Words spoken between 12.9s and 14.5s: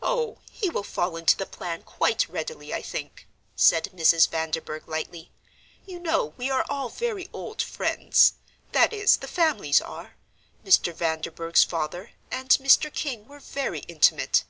King were very intimate.